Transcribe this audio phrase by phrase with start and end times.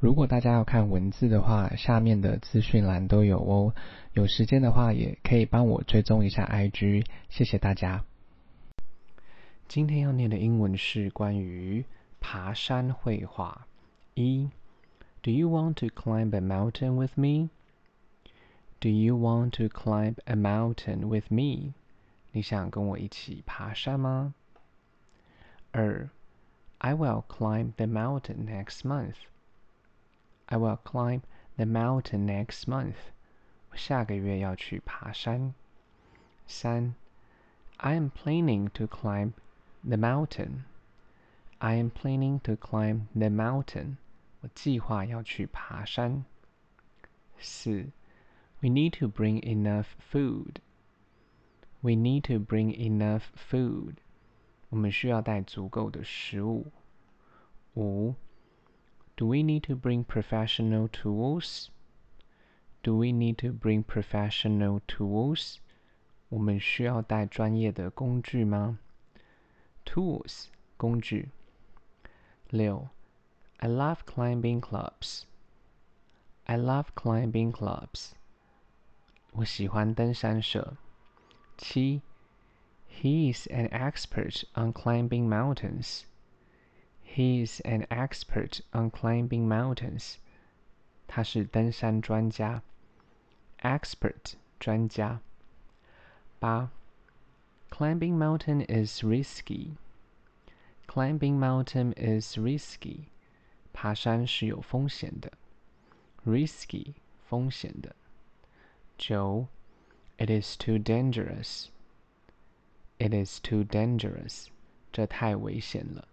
[0.00, 3.74] 如果大家要看文字的话，下面的资讯栏都有哦。
[4.12, 8.04] 有时间的话，也可以帮我追踪一下 IG，谢谢大家。
[9.66, 11.84] 今天要念的英文是关于
[12.20, 13.66] 爬山绘画。
[14.14, 14.48] 一
[15.20, 17.50] ，Do you want to climb a mountain with me?
[18.78, 21.74] Do you want to climb a mountain with me?
[22.30, 24.34] 你想跟我一起爬山吗？
[25.72, 26.08] 二
[26.78, 29.16] ，I will climb the mountain next month.
[30.47, 31.21] I will climb
[31.57, 32.95] the mountain next month.
[33.71, 35.53] 我下个月要去爬山。
[36.45, 36.95] 三，
[37.77, 39.33] I am planning to climb
[39.83, 40.63] the mountain.
[41.57, 43.97] I am planning to climb the mountain.
[44.41, 46.25] 我计划要去爬山。
[47.39, 47.87] 四，
[48.61, 50.57] We need to bring enough food.
[51.81, 53.95] We need to bring enough food.
[54.69, 56.67] 我们需要带足够的食物。
[57.75, 58.15] 五
[59.17, 61.69] ，Do we need to bring professional tools?
[62.83, 65.57] Do we need to bring professional tools?
[66.29, 68.79] 我们需要带专业的工具吗？
[69.85, 70.47] Tools
[70.77, 71.29] 工具。
[72.49, 72.89] 六，
[73.57, 75.23] I love climbing clubs.
[76.45, 78.11] I love climbing clubs.
[79.31, 80.75] 我喜欢登山社。
[81.57, 82.01] 七，
[82.89, 86.03] He is an expert on climbing mountains.
[87.07, 90.15] He is an expert on climbing mountains.
[91.07, 92.61] 他是登山专家。
[93.61, 95.21] Expert 专家。
[96.39, 96.71] 八，
[97.69, 99.77] Climbing mountain is risky.
[100.87, 103.05] Climbing mountain is risky.
[103.71, 105.31] 爬山是有风险的。
[106.25, 106.93] Risky
[107.29, 107.95] 风险的。
[108.97, 109.47] 九，
[110.17, 111.67] It is too dangerous.
[112.97, 114.47] It is too dangerous.
[114.91, 116.07] 这太危险了。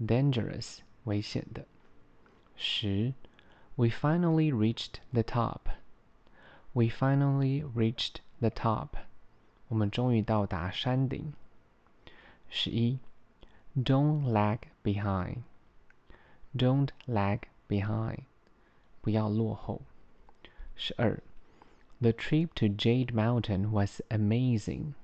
[0.00, 1.66] Dangerous 危险的。
[2.56, 3.14] 十，
[3.76, 5.60] We finally reached the top.
[6.72, 8.90] We finally reached the top.
[9.68, 11.32] 我们终于到达山顶。
[12.48, 12.98] 十一，
[13.76, 15.42] Don't lag behind.
[16.54, 18.24] Don't lag behind.
[19.00, 19.82] 不要落后。
[20.76, 21.22] 十二，
[22.00, 24.94] The trip to Jade Mountain was amazing.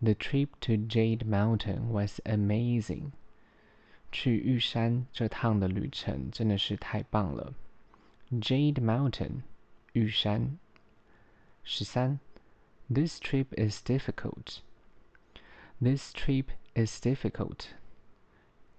[0.00, 3.12] The trip to Jade Mountain was amazing.
[4.12, 7.52] 去玉山这趟的旅程真的是太棒了。
[8.30, 9.42] Jade Mountain，
[9.92, 10.58] 玉山。
[11.62, 12.18] 十三，
[12.92, 14.58] This trip is difficult.
[15.80, 17.68] This trip is difficult.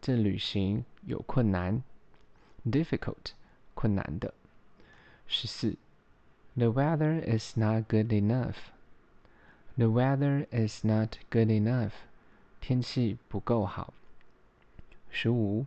[0.01, 1.83] 这旅行有困难。
[2.65, 3.33] Difficult，
[3.73, 4.33] 困难的。
[5.27, 5.77] 十四，
[6.55, 8.55] The weather is not good enough.
[9.75, 11.91] The weather is not good enough.
[12.61, 13.93] 天气不够好。
[15.09, 15.65] 十五，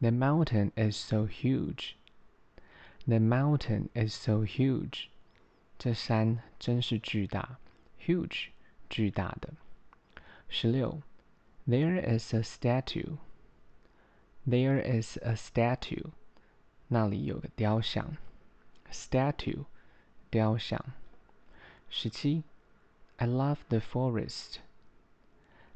[0.00, 1.94] The mountain is so huge.
[3.06, 5.08] The mountain is so huge.
[5.78, 7.58] 这山真是巨大，
[7.98, 8.48] huge，
[8.88, 9.54] 巨大的。
[10.48, 11.02] 十六，
[11.66, 13.18] There is a statue.
[14.46, 16.10] There is a statue.
[16.88, 18.16] 那里有个雕像，
[18.90, 19.64] statue，
[20.30, 20.84] 雕像。
[21.88, 22.42] 十七，
[23.16, 24.58] I love the forest.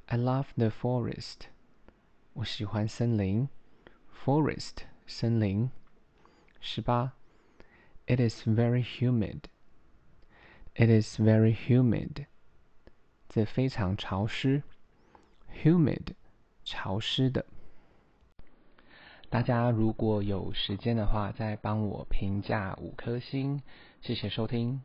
[0.07, 1.49] I love the forest.
[2.40, 3.50] 我喜欢森林
[4.24, 5.70] ，forest 森林。
[6.62, 7.12] 十八
[8.08, 9.42] ，It is very humid.
[10.74, 12.28] It is very humid.
[13.28, 14.64] 这非常潮湿
[15.54, 16.14] ，humid
[16.64, 17.46] 潮湿的。
[19.30, 23.62] 大家如果有时间的话，再帮我评价五颗星，
[24.00, 24.82] 谢谢收听。